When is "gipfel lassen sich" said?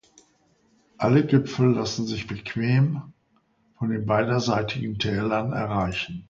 1.27-2.25